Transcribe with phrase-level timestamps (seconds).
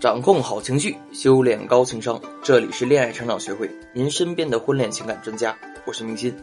[0.00, 2.18] 掌控好情绪，修炼高情商。
[2.42, 5.54] 这里是恋爱成长学会，您身边的婚恋情感专家。
[5.84, 6.34] 我是明心。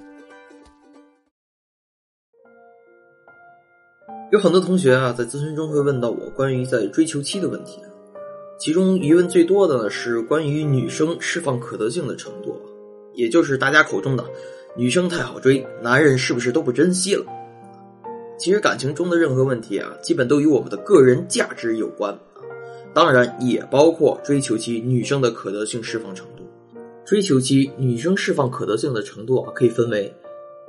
[4.31, 7.81] 有很多同学啊，在咨询中会问到我关于在追求期的问题，
[8.59, 12.61] 其中疑问最多的呢是关于女生释放可得性的程度，
[13.15, 14.23] 也就是大家口中的
[14.75, 17.25] 女生太好追，男人是不是都不珍惜了？
[18.37, 22.15] 其实感情中的任何问题啊，基本都与我们的个人价值有关。
[22.97, 26.43] 当然，也包括追求期女生的可得性释放程度。
[27.05, 30.11] 追求期女生释放可得性的程度啊，可以分为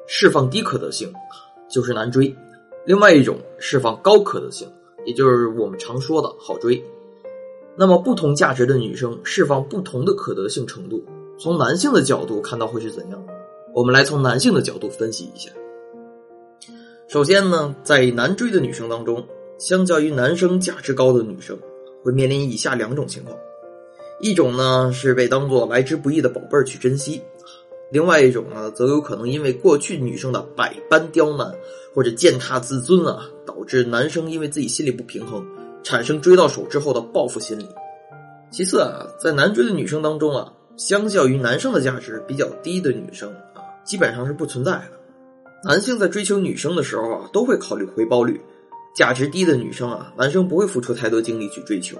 [0.07, 1.11] 释放低可得性，
[1.71, 2.31] 就是难追；
[2.85, 4.69] 另外一种释放高可得性，
[5.07, 6.85] 也就是我们常说的好追。
[7.75, 11.03] 那么，不同价值的女生释放不同的可得性程度，
[11.39, 13.25] 从男性的角度看到会是怎样？
[13.73, 15.51] 我们来从男性的角度分析一下。
[17.09, 19.27] 首先呢，在难追的女生当中，
[19.57, 21.59] 相较于男生价值高的女生。
[22.03, 23.37] 会面临以下两种情况，
[24.21, 27.21] 一种呢是被当做来之不易的宝贝儿去珍惜，
[27.91, 31.53] 另外一种呢则有可能因为过去女生的百般刁难
[31.95, 35.45] 或者践踏自尊啊，导致男生因为自己心里不平衡，
[35.83, 37.67] 产生追到手之后的报复心理。
[38.51, 44.91] 其次啊，在难追的女生当中啊，相较于男生的价值比较低的女生啊，基本上是不存在的。
[45.65, 48.41] 男性在追求女生的时候啊，都会考虑回报率。
[48.99, 51.97] 价值低的女生啊，男生不会付出太多精力去追求，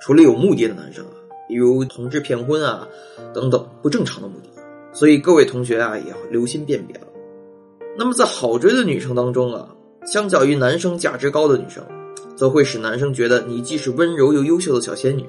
[0.00, 1.10] 除了有目的的男生啊，
[1.48, 2.86] 比如同志骗婚啊
[3.34, 4.48] 等等不正常的目的。
[4.92, 7.08] 所以各位同学啊，也要留心辨别了。
[7.98, 9.74] 那么在好追的女生当中啊，
[10.06, 11.84] 相较于男生价值高的女生，
[12.36, 15.26] 则会使男生觉得你既是温柔又优秀的小仙女，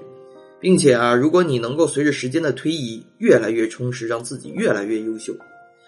[0.59, 5.34] 并且啊，如果你能够随着时间的推移越来越充实，让自己越来越优秀，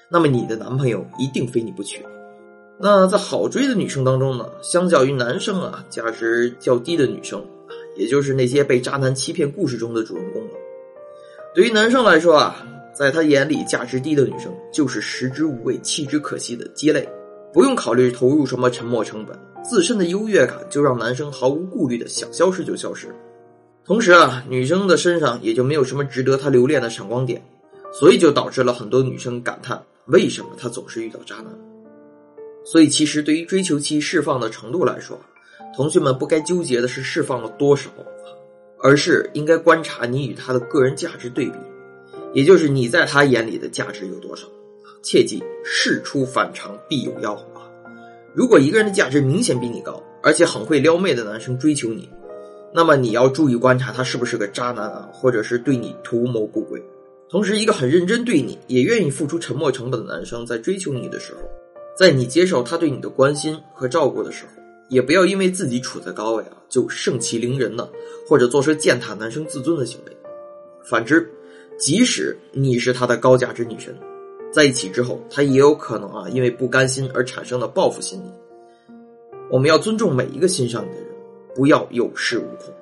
[0.10, 2.04] 那么你的男朋友一定非你不娶。
[2.82, 7.46] 那在好追的女生当中呢，相较于男生啊，价值较低的女生，
[7.98, 10.52] 也就是那些被渣男欺骗故事中的主人公了。
[11.54, 17.06] 对于男生来说啊，在他眼里，价值低的女生就是食之无味、弃之可惜的鸡肋，
[17.52, 23.14] 不用考虑投入什么沉没成本，自身的优越感就让男生毫无顾虑的想消失就消失。
[23.84, 27.44] 同时啊，女生的身上也就没有什么值得他留恋的闪光点，
[27.92, 31.48] 所以就导致了很多女生感叹：为什么他总是遇到渣男？
[32.72, 35.20] 所以，其实对于追求期释放的程度来说，
[35.76, 37.90] 同学们不该纠结的是释放了多少，
[38.80, 41.58] 而是应该观察你与他的个人价值对比，
[42.32, 44.46] 也就是你在他眼里的价值有多少。
[45.02, 47.66] 切记，事出反常必有妖啊！
[48.36, 52.08] 如果一个人的价值明显比你高，而且很会撩妹的男生追求你，
[52.72, 56.80] 那么你要注意观察他是不是个渣男啊，或者是对你图谋不轨。
[57.32, 61.40] 同时，一个很认真对你，也愿意付出沉没成本的男生，在追求你的时候。
[62.00, 64.52] 在你接受他对你的关心和照顾的时候，
[64.88, 67.90] 也不要因为自己处在高位啊，就盛气凌人呢，
[68.26, 70.18] 或者做出践踏男生自尊的行为。
[70.82, 71.30] 反之，
[71.78, 73.94] 即使你是他的高价值女神，
[74.50, 78.32] 在一起之后，他也有可能啊，因为不甘心而产生的报复心理。
[79.52, 81.08] 我们要尊重每一个欣赏你的人，
[81.54, 82.74] 不要有恃无恐。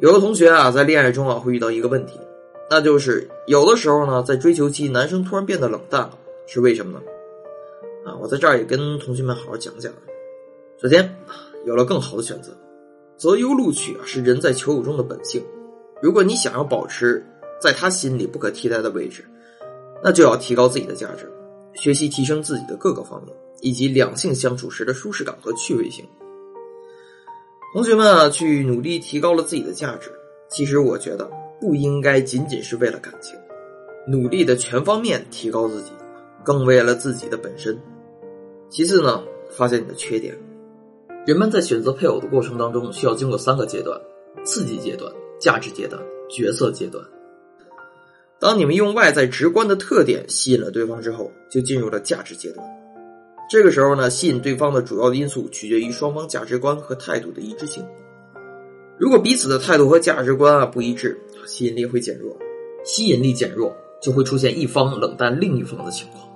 [0.00, 2.18] 有的同学啊，在恋爱中啊，会遇到一个问题，
[2.68, 6.18] 那就是有的时候呢，在追求期，男生突然变得冷淡了，
[6.48, 7.04] 是为什么呢？
[8.04, 9.92] 啊，我在这儿也跟同学们好好讲讲。
[10.80, 11.16] 首先，
[11.64, 12.52] 有了更好的选择，
[13.16, 15.42] 择优录取啊，是人在求偶中的本性。
[16.02, 17.24] 如果你想要保持
[17.60, 19.24] 在他心里不可替代的位置，
[20.02, 21.30] 那就要提高自己的价值，
[21.74, 26.04] 学习提升自己的各个方面，以及两性相处时的舒适感和趣味性。
[27.72, 30.10] 同学们啊，去努力提高了自己的价值，
[30.50, 33.34] 其实我觉得不应该仅仅是为了感情，
[34.06, 35.90] 努力的全方面提高自己，
[36.44, 37.74] 更为了自己的本身。
[38.74, 40.36] 其次呢，发现你的缺点。
[41.24, 43.96] 人们在选择配偶的过程当中，需要经过三个阶段：
[44.44, 47.00] 刺激阶段、价值阶段、角色阶段。
[48.40, 52.66] 当你们用外在直观的特点吸引了对方之后，就进入了价值阶段。
[53.48, 57.86] 这个时候呢，吸引对方的主要因素取决于双方价值观和态度的一致性。
[58.98, 61.16] 如果彼此的态度和价值观啊不一致，
[61.46, 62.36] 吸引力会减弱。
[62.82, 63.72] 吸引力减弱，
[64.02, 66.28] 就会出现一方冷淡另一方的情况。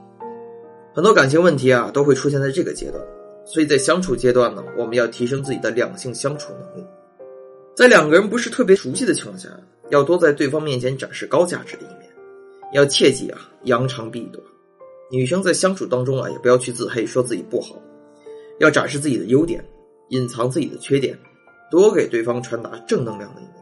[0.98, 3.00] 很多感情问题啊，都会出现在这个阶段，
[3.44, 6.84] 所以在相处阶段呢，我们要提升自己的两性相处能力。
[7.76, 9.48] 在两个人不是特别熟悉的情况下，
[9.90, 12.10] 要多在对方面前展示高价值的一面，
[12.72, 14.44] 要切记啊，扬长避短。
[15.08, 17.80] 女生在相处当中啊，也不要去自黑，说自己不好，
[18.58, 19.64] 要展示自己的优点，
[20.08, 21.16] 隐藏自己的缺点，
[21.70, 23.54] 多给对方传达正能量的一面。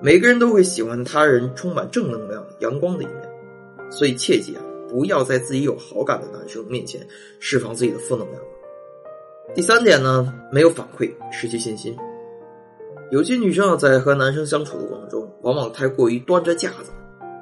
[0.00, 3.30] 每个人都会喜欢他人充满正能量、阳光的一面，
[3.90, 4.62] 所以切记啊。
[4.92, 7.00] 不要在自己有好感的男生面前
[7.40, 8.42] 释放自己的负能量。
[9.54, 11.96] 第三点呢，没有反馈，失去信心。
[13.10, 16.92] 有些女生，在和男生相处的过程中，往往太过于端着架子，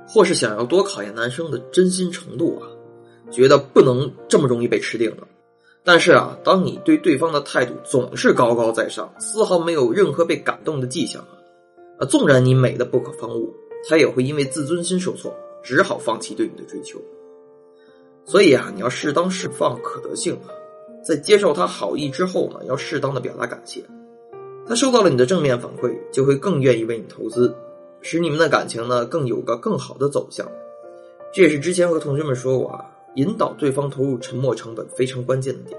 [0.06, 2.70] 或是想要多考验男生的真心程度啊，
[3.32, 5.26] 觉得不能这么容易被吃定了。
[5.82, 11.34] 但是啊，当你对对方的态度总是高高在上，丝毫没有任何被感动的迹象啊，
[11.98, 13.52] 啊，纵然你美的不可方物，
[13.88, 17.00] 他也会因为自尊心受挫，只好放弃对你的追求。
[18.30, 20.38] 所以啊，你要适当释放可得性，
[21.02, 23.82] 在接受他好意之后呢，要适当的表达感谢。
[24.68, 27.52] 他收到了你的正面反馈，就会更愿意为你投资，
[28.02, 30.46] 使你们的感情呢更有个更好的走向。
[31.34, 32.86] 这也是之前和同学们说过啊，
[33.16, 35.76] 引导对方投入沉默成本非常关键的点。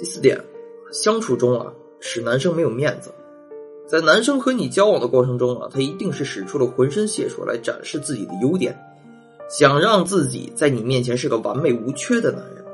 [0.00, 0.44] 第四点，
[0.90, 3.12] 相处中啊，使男生没有面子。
[3.86, 8.76] 在男生和你交往的过程中啊，他一定是使出了浑身解数来展示自己的优点。
[9.52, 12.64] 想让自己在你面前是个完美无缺的男人，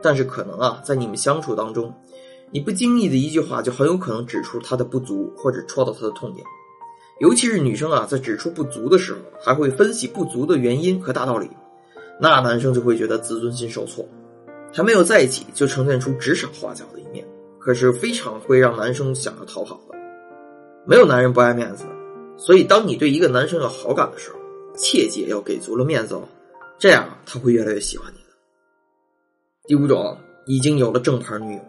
[0.00, 1.92] 但是可能啊，在你们相处当中，
[2.52, 6.46] 你不经意的一句话就很有可能指出他的不足，或者戳到他的痛点。
[7.18, 11.50] 尤其是女生啊，在指出不足的时候，还会分析不足的原因和大道理，
[12.20, 14.06] 那男生就会觉得自尊心受挫，
[14.72, 17.26] 还没有在一起就呈现出指手画脚的一面，
[17.58, 19.98] 可是非常会让男生想要逃跑的。
[20.86, 21.84] 没有男人不爱面子，
[22.36, 24.37] 所以当你对一个男生有好感的时候。
[24.78, 26.22] 切记要给足了面子哦，
[26.78, 28.28] 这样他会越来越喜欢你的。
[29.66, 30.16] 第五种，
[30.46, 31.60] 已经有了正牌女友，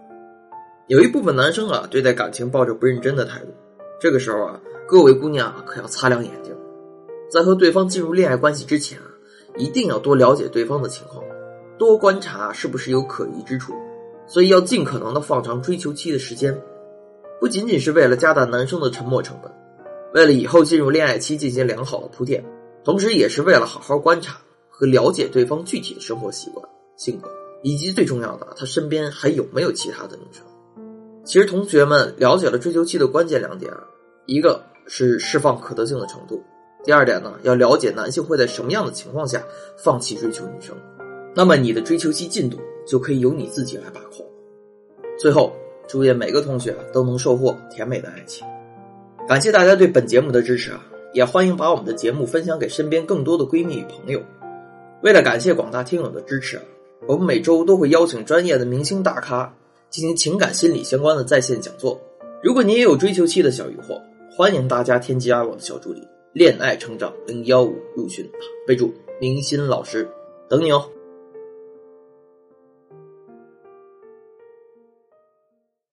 [0.87, 3.47] 有一部分男生啊，对待感情抱着不认真的态度。
[3.99, 6.55] 这个时候啊，各位姑娘可要擦亮眼睛，
[7.29, 9.05] 在和对方进入恋爱关系之前啊，
[9.57, 11.23] 一定要多了解对方的情况，
[11.77, 13.73] 多观察是不是有可疑之处。
[14.27, 16.55] 所以要尽可能的放长追求期的时间，
[17.39, 19.51] 不仅仅是为了加大男生的沉默成本，
[20.13, 22.45] 为了以后进入恋爱期进行良好的铺垫。
[22.83, 24.39] 同时，也是为了好好观察
[24.69, 26.65] 和了解对方具体的生活习惯、
[26.97, 27.29] 性格，
[27.61, 30.43] 以及最重要的，他身边还有没有其他的女生。
[31.25, 33.71] 其实，同学们了解了追求期的关键两点
[34.25, 36.41] 一个是释放可得性的程度，
[36.83, 39.43] 第二点呢，要了解男性会在什么样的情况下
[39.77, 40.75] 放弃追求女生。
[41.35, 44.25] 那么，你的追求期进度就可以由你自己来把控。
[45.19, 45.53] 最后，
[45.87, 48.47] 祝愿每个同学都能收获甜美的爱情。
[49.27, 50.83] 感谢大家对本节目的支持啊！
[51.13, 54.21] 也欢迎把我们的节目分享给身边更多的闺蜜与朋友。
[55.01, 56.59] 为了感谢广大听友的支持，
[57.07, 59.53] 我们每周都会邀请专业的明星大咖
[59.89, 61.99] 进行情感心理相关的在线讲座。
[62.43, 64.01] 如果你也有追求期的小疑惑，
[64.31, 68.29] 欢迎大家添加我的小助理“恋爱成长零幺五”入群，
[68.67, 70.07] 备注“明星老师”，
[70.47, 70.85] 等你哦。